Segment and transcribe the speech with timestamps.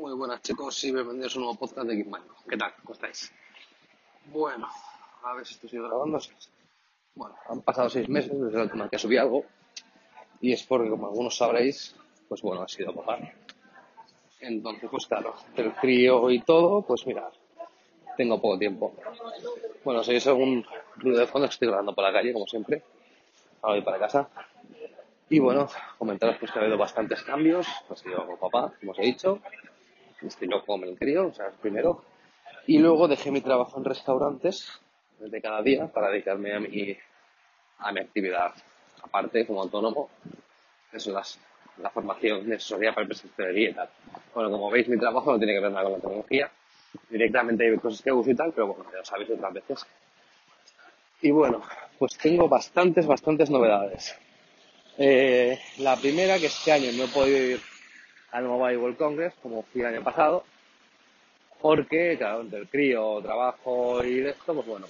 [0.00, 2.22] Muy buenas chicos y bienvenidos a un nuevo podcast de Geekman.
[2.48, 2.72] ¿Qué tal?
[2.82, 3.30] ¿Cómo estáis?
[4.32, 4.66] Bueno,
[5.22, 6.18] a ver si estoy sigo grabando.
[7.14, 9.44] Bueno, han pasado seis meses desde la última que subí algo
[10.40, 11.94] y es porque, como algunos sabréis,
[12.30, 13.18] pues bueno, ha sido papá.
[14.40, 17.30] Entonces, pues claro, el frío y todo, pues mira,
[18.16, 18.94] tengo poco tiempo.
[19.84, 20.64] Bueno, si es algún
[20.96, 22.82] ruido de fondo, estoy grabando por la calle, como siempre.
[23.60, 24.30] Ahora voy para casa.
[25.28, 27.66] Y bueno, comentaros pues que ha habido bastantes cambios.
[27.90, 29.40] Ha sido papá, como os he dicho.
[30.40, 32.04] Loco me lo querido, o sea, primero.
[32.66, 34.80] Y luego dejé mi trabajo en restaurantes
[35.18, 36.96] de cada día para dedicarme a mi,
[37.78, 38.52] a mi actividad
[39.02, 40.10] aparte como autónomo.
[40.92, 41.38] Eso es
[41.78, 43.88] la formación necesaria para el presencial y tal.
[44.34, 46.50] Bueno, como veis, mi trabajo no tiene que ver nada con la tecnología.
[47.08, 49.86] Directamente hay cosas que uso y tal, pero bueno, ya lo sabéis otras veces.
[51.22, 51.62] Y bueno,
[51.98, 54.16] pues tengo bastantes, bastantes novedades.
[54.98, 57.60] Eh, la primera, que este año no he podido ir
[58.32, 60.44] al Mobile World Congress, como fui el año pasado,
[61.60, 64.86] porque, claro, entre el crío, trabajo y esto, pues bueno.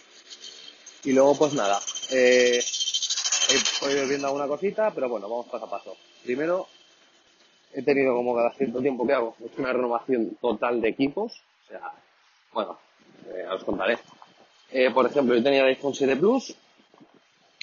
[1.05, 1.81] Y luego, pues nada,
[2.13, 5.97] eh, he podido ir viendo alguna cosita, pero bueno, vamos paso a paso.
[6.25, 6.67] Primero,
[7.73, 11.43] he tenido como cada cierto tiempo que hago una renovación total de equipos.
[11.65, 11.93] O sea,
[12.53, 12.79] bueno,
[13.33, 13.99] eh, os contaré.
[14.71, 16.55] Eh, por ejemplo, yo tenía el iPhone 7 Plus,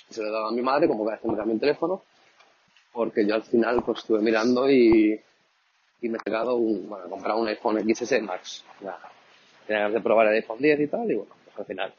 [0.10, 2.04] se lo he dado a mi madre como cada vez que me el teléfono,
[2.92, 5.20] porque yo al final pues estuve mirando y,
[6.02, 8.64] y me he pegado un, bueno, comprado un iPhone XS Max.
[8.82, 8.98] Ya,
[9.66, 11.94] tenía ganas de probar el iPhone 10 y tal, y bueno, pues al final,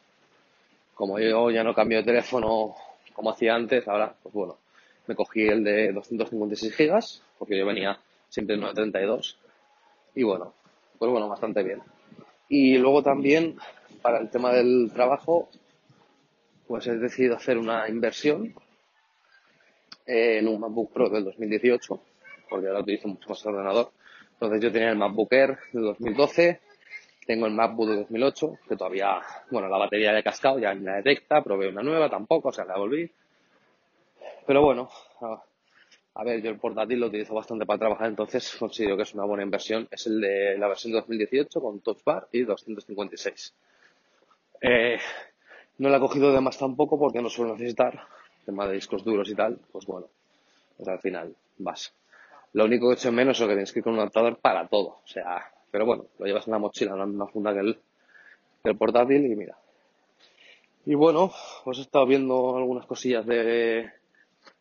[0.94, 2.74] como yo ya no cambio de teléfono
[3.12, 4.58] como hacía antes, ahora, pues bueno,
[5.06, 9.38] me cogí el de 256 gigas, porque yo venía siempre en 932,
[10.14, 10.54] y bueno,
[10.98, 11.82] pues bueno, bastante bien.
[12.48, 13.56] Y luego también,
[14.02, 15.48] para el tema del trabajo,
[16.66, 18.54] pues he decidido hacer una inversión
[20.06, 22.00] en un MacBook Pro del 2018,
[22.48, 23.90] porque ahora utilizo mucho más el ordenador.
[24.40, 26.60] Entonces yo tenía el MacBook Air de 2012,
[27.26, 31.42] tengo el MacBook de 2008, que todavía, bueno, la batería ha cascado, ya la detecta,
[31.42, 33.10] probé una nueva tampoco, o sea, la volví.
[34.46, 34.88] Pero bueno,
[36.14, 39.24] a, ver, yo el portátil lo utilizo bastante para trabajar, entonces considero que es una
[39.24, 39.88] buena inversión.
[39.90, 43.54] Es el de la versión de 2018 con Touch Bar y 256.
[44.62, 44.98] Eh,
[45.78, 48.06] no la he cogido de más tampoco porque no suelo necesitar
[48.46, 50.06] tema de discos duros y tal, pues bueno,
[50.76, 51.92] pues al final vas.
[52.52, 54.66] Lo único que he hecho menos es que tienes que ir con un adaptador para
[54.68, 57.60] todo, o sea, pero bueno, lo llevas en la mochila, en la misma funda que
[57.60, 59.56] el, portátil y mira.
[60.86, 61.30] Y bueno,
[61.64, 63.90] os he estado viendo algunas cosillas de,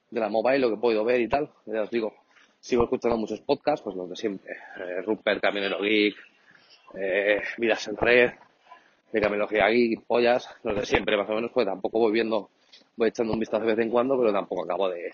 [0.09, 1.49] de la mobile, lo que he podido ver y tal.
[1.65, 2.13] Ya os digo,
[2.59, 4.53] sigo escuchando muchos podcasts, pues los de siempre.
[4.77, 6.15] Eh, Rupert, Camionero Geek,
[6.95, 8.31] eh, Vidas en Red,
[9.11, 12.49] de Camionología Geek, Pollas, los de siempre más o menos, pues tampoco voy viendo
[12.97, 15.13] voy echando un vistazo de vez en cuando, pero tampoco acabo de...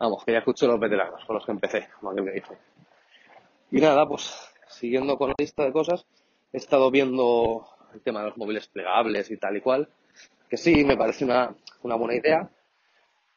[0.00, 2.56] Vamos, que ya escucho los veteranos con los que empecé, como que me dice.
[3.70, 6.06] Y nada, pues siguiendo con la lista de cosas,
[6.54, 9.90] he estado viendo el tema de los móviles plegables y tal y cual,
[10.48, 12.48] que sí, me parece una, una buena idea,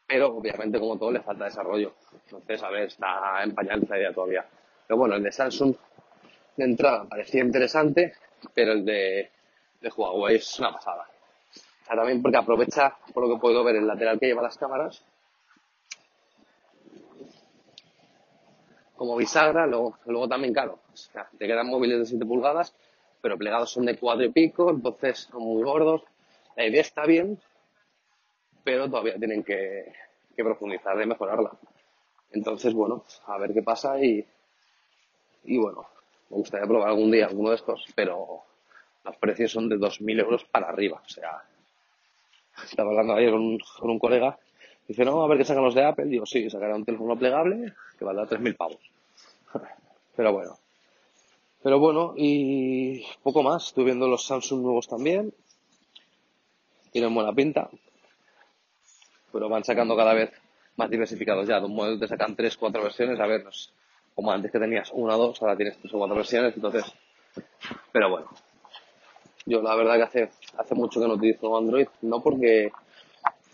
[0.08, 1.96] pero obviamente como todo le falta desarrollo.
[2.24, 4.46] Entonces, a ver, está en pañal esa idea todavía.
[4.88, 5.76] Pero bueno, el de Samsung
[6.56, 8.14] de entrada parecía interesante,
[8.54, 9.30] pero el de,
[9.82, 11.10] de Huawei es una pasada.
[11.82, 14.58] O sea, también porque aprovecha, por lo que puedo ver, el lateral que lleva las
[14.58, 15.04] cámaras
[19.04, 22.74] como bisagra, luego, luego también, claro, o sea, te quedan móviles de 7 pulgadas,
[23.20, 26.04] pero plegados son de 4 y pico, entonces son muy gordos.
[26.56, 27.38] La idea está bien,
[28.64, 29.92] pero todavía tienen que,
[30.34, 31.52] que profundizar y mejorarla.
[32.32, 34.26] Entonces, bueno, a ver qué pasa y,
[35.44, 35.86] y bueno,
[36.30, 38.44] me gustaría probar algún día alguno de estos, pero
[39.04, 41.44] los precios son de 2.000 euros para arriba, o sea,
[42.64, 44.40] estaba hablando ayer con un, con un colega.
[44.88, 46.06] Dice, no, a ver qué sacan los de Apple.
[46.06, 48.80] Digo, sí, sacará un teléfono plegable que valdrá 3.000 pavos.
[50.16, 50.58] Pero bueno.
[51.64, 53.68] Pero bueno, y poco más.
[53.68, 55.34] Estoy viendo los Samsung nuevos también.
[56.92, 57.70] Tienen buena pinta.
[59.32, 60.32] Pero van sacando cada vez
[60.76, 61.60] más diversificados ya.
[61.60, 63.20] De un modelo te sacan 3, 4 versiones.
[63.20, 63.46] A ver,
[64.14, 66.56] como antes que tenías una dos, ahora tienes 3 o 4 versiones.
[66.56, 66.84] Entonces,
[67.92, 68.30] pero bueno,
[69.46, 72.72] yo la verdad que hace, hace mucho que no utilizo Android, no porque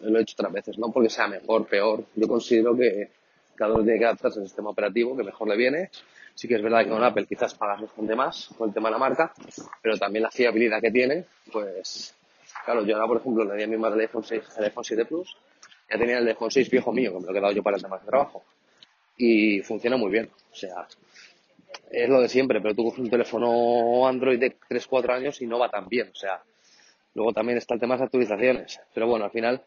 [0.01, 2.03] lo he hecho otras veces, no porque sea mejor, peor.
[2.15, 3.09] Yo considero que
[3.55, 5.89] cada uno tiene que adaptarse al sistema operativo que mejor le viene
[6.39, 8.93] Sí que es verdad que con Apple quizás pagas bastante más con el tema de
[8.93, 9.33] la marca,
[9.81, 12.15] pero también la fiabilidad que tiene, pues
[12.63, 14.85] claro, yo ahora por ejemplo le di a mi madre el iPhone 6, el iPhone
[14.85, 15.35] 7 Plus,
[15.91, 17.83] ya tenía el iPhone 6 viejo mío, que me lo he quedado yo para el
[17.83, 18.41] tema de trabajo.
[19.17, 20.29] Y funciona muy bien.
[20.49, 20.87] O sea,
[21.91, 25.59] es lo de siempre, pero tú coges un teléfono Android de 3-4 años y no
[25.59, 26.09] va tan bien.
[26.09, 26.41] O sea,
[27.15, 28.79] luego también está el tema de las actualizaciones.
[28.93, 29.61] Pero bueno, al final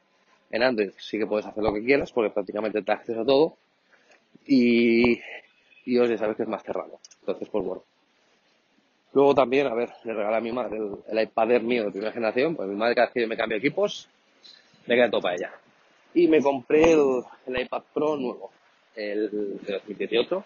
[0.53, 3.57] en Android sí que puedes hacer lo que quieras porque prácticamente te acceso a todo.
[4.47, 5.19] Y,
[5.85, 7.01] y os ya sabes que es más cerrado.
[7.21, 7.83] Entonces, pues bueno.
[9.15, 10.79] Luego también, a ver, le regalé a mi madre
[11.09, 13.59] el, iPad Air mío de primera generación, pues mi madre cada vez que me cambio
[13.59, 14.09] equipos,
[14.87, 15.53] me queda todo para ella.
[16.15, 18.51] Y me compré el, iPad Pro nuevo,
[18.95, 20.45] el de 2018,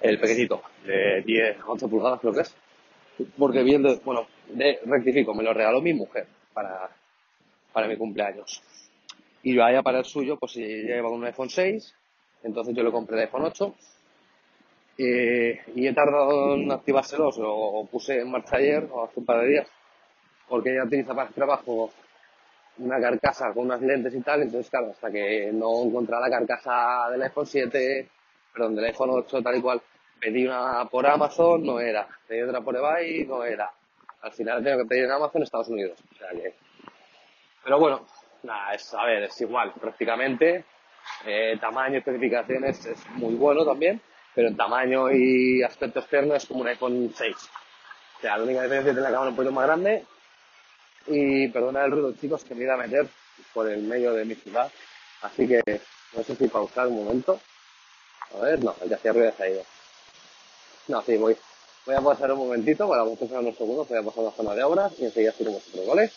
[0.00, 2.54] el pequeñito, de 10, 11 pulgadas creo que es.
[3.36, 6.88] Porque viendo, bueno, de, rectifico, me lo regaló mi mujer para,
[7.72, 8.62] para mi cumpleaños.
[9.42, 11.94] Y yo allá para el suyo, pues si lleva un iPhone 6,
[12.42, 13.74] entonces yo le compré el iPhone 8.
[15.00, 19.40] Eh, y he tardado en activárselo, lo puse en marcha ayer o hace un par
[19.40, 19.68] de días,
[20.48, 21.92] porque ella utiliza para el trabajo
[22.78, 27.10] una carcasa con unas lentes y tal, entonces claro, hasta que no encontrara la carcasa
[27.12, 28.08] del iPhone 7,
[28.52, 29.80] perdón, del iPhone 8 tal y cual,
[30.20, 33.70] pedí una por Amazon, no era, pedí otra por eBay, no era.
[34.20, 36.54] Al final tengo que pedir en Amazon Estados Unidos, o sea que...
[37.62, 38.04] Pero bueno,
[38.42, 40.64] nada, es, a ver, es igual, prácticamente,
[41.24, 44.00] eh, tamaño, especificaciones es muy bueno también,
[44.34, 47.36] pero en tamaño y aspecto externo es como un iPhone 6.
[48.16, 50.04] O sea, la única diferencia es tiene la cámara un poquito más grande
[51.06, 53.06] y perdona el ruido, chicos, que me iba a meter
[53.52, 54.70] por el medio de mi ciudad.
[55.22, 55.62] Así que
[56.14, 57.40] no sé si pausar un momento.
[58.34, 59.62] A ver, no, el que hacía ruido se ha ido.
[60.88, 61.36] No, sí, voy.
[61.86, 64.54] Voy a pasar un momentito, para vosotros unos segundos, voy a pasar a la zona
[64.54, 66.10] de obras y enseguida estoy con vosotros, ¿vale?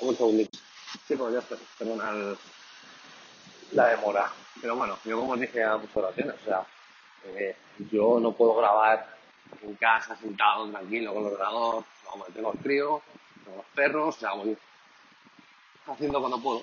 [0.00, 0.58] Un segundito.
[1.06, 1.58] Sí, pues ya estoy.
[1.78, 2.36] Perdona
[3.72, 4.32] la demora.
[4.60, 6.66] Pero bueno, yo como os dije a muchas oraciones, o sea,
[7.24, 7.56] eh,
[7.90, 9.16] yo no puedo grabar
[9.62, 11.84] en casa sentado tranquilo con el ordenador,
[12.16, 13.02] no, tengo el frío,
[13.46, 14.56] los perros, o sea, voy
[15.86, 16.62] haciendo cuando puedo.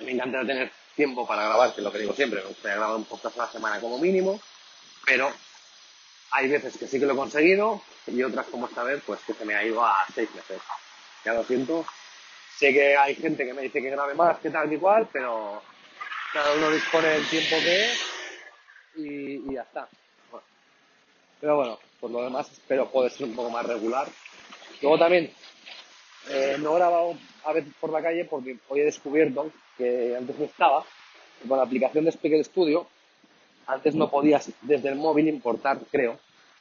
[0.00, 2.96] Me encanta tener tiempo para grabar, que es lo que digo siempre, me gustaría grabar
[2.96, 4.40] un podcast a la semana como mínimo,
[5.06, 5.30] pero
[6.32, 9.34] hay veces que sí que lo he conseguido y otras como esta vez, pues que
[9.34, 10.60] se me ha ido a seis meses.
[11.24, 11.86] Ya lo siento.
[12.58, 15.60] Sé que hay gente que me dice que grabe más, que tal, que igual, pero
[16.32, 18.06] cada uno dispone del tiempo que es
[18.96, 19.88] y, y ya está.
[21.40, 24.06] Pero bueno, por lo demás espero poder ser un poco más regular.
[24.80, 25.30] Luego también
[26.30, 30.44] eh, no grabado a veces por la calle porque hoy he descubierto que antes no
[30.44, 30.84] estaba,
[31.46, 32.86] con la aplicación de Speaker Studio,
[33.66, 36.18] antes no podías desde el móvil importar, creo,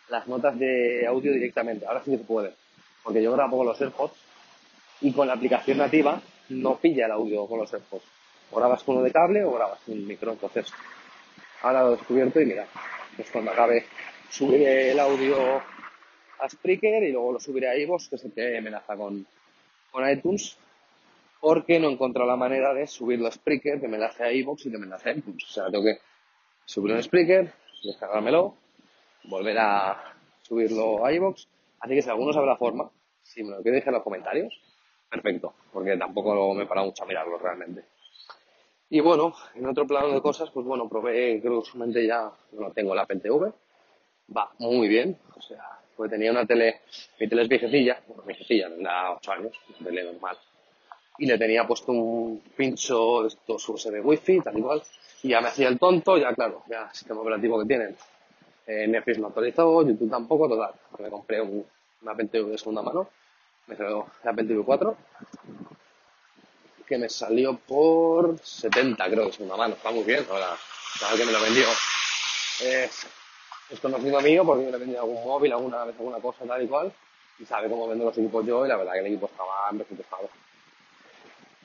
[0.09, 1.85] las notas de audio directamente.
[1.85, 2.53] Ahora sí que se puede,
[3.03, 4.22] porque yo grabo con los AirPods
[5.03, 8.05] y con la aplicación nativa no pilla el audio con los AirPods.
[8.51, 10.31] O grabas con uno de cable o grabas con un micro.
[10.31, 10.71] Entonces,
[11.61, 12.65] ahora lo he descubierto y mira,
[13.15, 13.85] pues cuando acabe
[14.29, 15.61] subiré el audio
[16.39, 19.25] a Spreaker y luego lo subiré a iVoox, que se te amenaza con,
[19.91, 20.57] con iTunes
[21.41, 24.71] porque no he encontrado la manera de subirlo a Spreaker, que me a iVoox y
[24.71, 25.43] que me a iTunes.
[25.43, 25.97] O sea, tengo que
[26.63, 27.51] subirlo a Spreaker,
[27.83, 28.55] descargármelo,
[29.25, 31.45] volver a subirlo a iVoox.
[31.81, 32.89] Así que si alguno sabe la forma,
[33.23, 34.57] si me lo quiere dejar en los comentarios,
[35.13, 37.83] perfecto, porque tampoco me he parado mucho a mirarlo realmente.
[38.89, 42.71] Y bueno, en otro plano de cosas, pues bueno, probé, creo que solamente ya no
[42.71, 43.51] tengo la Apple TV,
[44.35, 45.63] va muy bien, o sea,
[45.95, 46.81] pues tenía una tele,
[47.19, 50.37] mi tele es viejecilla, bueno, viejecilla, tendrá 8 años, una tele normal.
[51.19, 54.81] Y le tenía puesto un pincho de estos USB wifi, tal igual.
[55.21, 57.95] Y ya me hacía el tonto, ya claro, ya sistema operativo que tienen.
[58.65, 60.73] Eh, Netflix no actualizó, YouTube tampoco, total.
[60.97, 61.63] Me compré un,
[62.01, 63.09] una Apple TV de segunda mano,
[63.67, 64.97] me salió la Apple TV 4,
[66.85, 70.55] que me salió por 70 creo de segunda mano, está muy bien, ahora,
[70.99, 71.65] sabes que me lo vendió.
[72.61, 73.07] Es
[73.73, 76.61] es conocido mío porque yo le he vendido algún móvil, alguna vez alguna cosa tal
[76.63, 76.93] y cual,
[77.39, 79.81] y sabe cómo vendo los equipos yo y la verdad que el equipo estaba en
[79.81, 80.29] estado.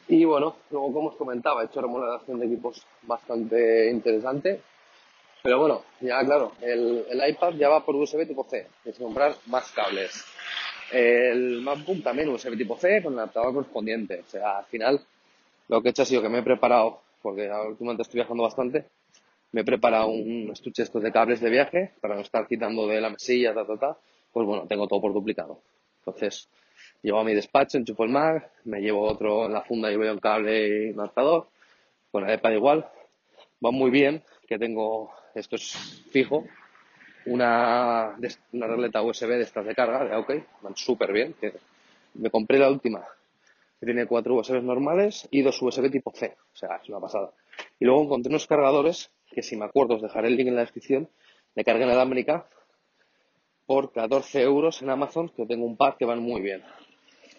[0.08, 4.62] Y bueno, luego como os comentaba, he hecho remodelación de equipos bastante interesante,
[5.42, 9.04] pero bueno, ya claro, el, el iPad ya va por USB tipo C, tienes que
[9.04, 10.24] comprar más cables.
[10.90, 15.00] El MacBook también USB tipo C con el adaptador correspondiente, o sea, al final
[15.68, 18.86] lo que he hecho ha sido que me he preparado, porque últimamente estoy viajando bastante,
[19.52, 23.00] me he preparado un estuche estos de cables de viaje para no estar quitando de
[23.00, 23.96] la mesilla, ta, ta, ta.
[24.32, 25.60] Pues bueno, tengo todo por duplicado.
[26.00, 26.48] Entonces,
[27.02, 30.08] llevo a mi despacho, enchufo el Mac, me llevo otro en la funda y voy
[30.08, 31.48] un cable y un adaptador.
[32.10, 32.88] Con la iPad igual.
[33.64, 36.44] Va muy bien, que tengo, esto es fijo,
[37.28, 38.16] una,
[38.52, 40.32] una regleta USB de estas de carga, de OK,
[40.62, 41.34] van súper bien.
[42.14, 43.04] me compré la última,
[43.78, 47.30] que tiene cuatro USB normales y dos USB tipo C, o sea, es una pasada.
[47.78, 50.62] Y luego encontré unos cargadores que si me acuerdo os dejaré el link en la
[50.62, 51.08] descripción,
[51.54, 52.46] de carga inalámbrica
[53.66, 56.62] por 14 euros en Amazon, que tengo un par que van muy bien.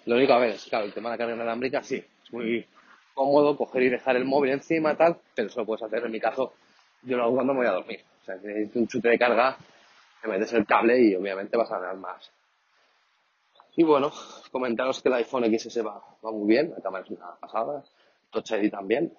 [0.06, 2.66] Lo único, a ver, es claro, el tema de la carga inalámbrica, sí, es muy
[3.14, 6.06] cómodo coger y dejar el móvil encima, tal, pero eso lo puedes hacer.
[6.06, 6.54] En mi caso,
[7.04, 8.02] yo lo hago cuando me voy a dormir.
[8.22, 9.58] O sea, necesitas un chute de carga,
[10.22, 12.32] te metes el cable y obviamente vas a ganar más.
[13.76, 14.12] Y bueno,
[14.52, 17.84] comentaros que el iPhone XS va, va muy bien, la cámara es una pasada,
[18.30, 19.14] Touch ID también.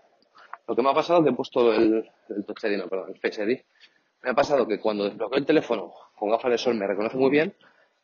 [0.67, 3.11] Lo que me ha pasado es que he puesto el, el Touch ID, no, perdón,
[3.15, 3.61] el Face ID.
[4.23, 7.31] Me ha pasado que cuando desbloqueo el teléfono con gafas de sol me reconoce muy
[7.31, 7.55] bien,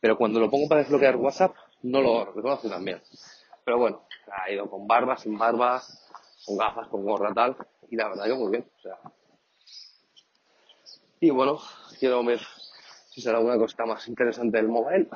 [0.00, 3.00] pero cuando lo pongo para desbloquear WhatsApp no lo reconoce tan bien.
[3.64, 5.82] Pero bueno, ha ido con barba, sin barba,
[6.46, 7.56] con gafas, con gorra tal,
[7.90, 8.66] y la verdad que muy bien.
[8.78, 8.98] O sea.
[11.20, 11.58] Y bueno,
[11.98, 12.40] quiero ver
[13.16, 15.08] si será alguna cosa más interesante del mobile,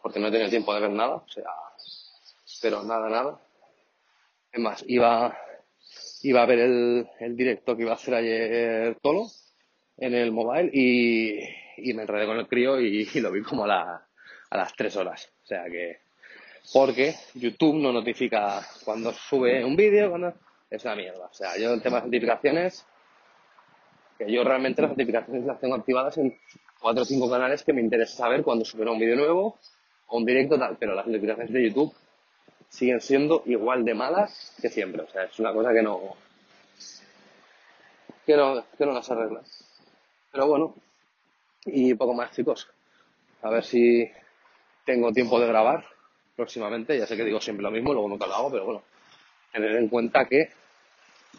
[0.00, 1.50] porque no he tenido tiempo de ver nada, o sea,
[2.62, 3.40] pero nada, nada.
[4.52, 5.36] Es más, iba,
[6.22, 9.26] iba a ver el, el directo que iba a hacer ayer Tolo
[9.96, 11.40] en el mobile y,
[11.78, 14.06] y me enredé con el crío y, y lo vi como a, la,
[14.50, 15.28] a las tres horas.
[15.42, 16.02] O sea que,
[16.72, 20.34] porque YouTube no notifica cuando sube un vídeo, cuando
[20.70, 21.26] es una mierda.
[21.26, 22.86] O sea, yo el tema de notificaciones,
[24.18, 26.38] que yo realmente las notificaciones las tengo activadas en
[26.80, 29.58] cuatro o cinco canales que me interesa saber cuando sube un vídeo nuevo
[30.08, 31.94] o un directo tal, pero las notificaciones de YouTube
[32.68, 35.02] siguen siendo igual de malas que siempre.
[35.02, 36.16] O sea, es una cosa que no,
[38.26, 39.40] que no, que no las arregla.
[40.32, 40.74] Pero bueno,
[41.66, 42.68] y poco más, chicos.
[43.42, 44.10] A ver si
[44.84, 45.84] tengo tiempo de grabar
[46.36, 46.98] próximamente.
[46.98, 48.82] Ya sé que digo siempre lo mismo, luego nunca lo hago, pero bueno,
[49.52, 50.50] tener en cuenta que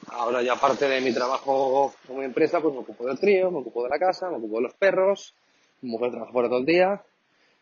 [0.07, 3.83] ahora ya parte de mi trabajo como empresa, pues me ocupo del trío, me ocupo
[3.83, 5.35] de la casa, me ocupo de los perros,
[5.81, 7.03] mi mujer trabaja fuera todo el día,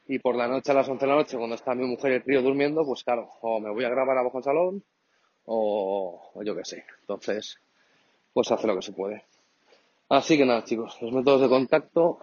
[0.07, 2.15] y por la noche a las 11 de la noche, cuando está mi mujer y
[2.15, 4.83] el trío durmiendo, pues claro, o me voy a grabar abajo el salón,
[5.45, 6.85] o, yo qué sé.
[7.01, 7.57] Entonces,
[8.33, 9.23] pues hace lo que se puede.
[10.09, 12.19] Así que nada, chicos, los métodos de contacto,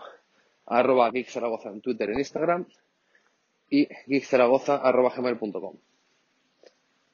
[0.67, 2.67] arroba Geek Zaragoza en Twitter e Instagram,
[3.71, 5.77] y geekzaragoza.gmail.com.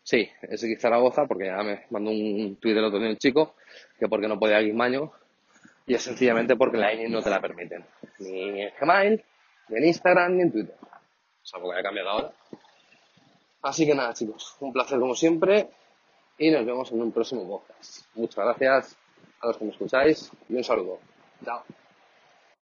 [0.07, 3.57] Sí, es Geek Zaragoza porque ya me mandó un tuit el otro día un chico
[3.99, 5.11] que porque no podía Geekmaño
[5.85, 7.85] y es sencillamente porque la INI no te la permiten.
[8.21, 9.25] Ni en Gmail,
[9.69, 10.77] ni en Instagram, ni en Twitter.
[11.43, 12.33] Salvo que haya cambiado ahora.
[13.63, 15.71] Así que nada, chicos, un placer como siempre
[16.39, 18.07] y nos vemos en un próximo podcast.
[18.15, 18.97] Muchas gracias
[19.41, 21.01] a los que me escucháis y un saludo.
[21.45, 21.65] Chao.